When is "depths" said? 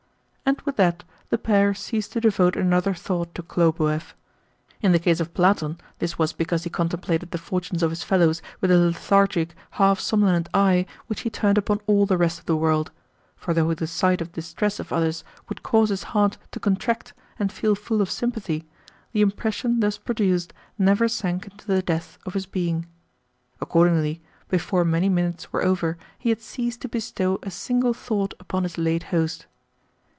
21.81-22.17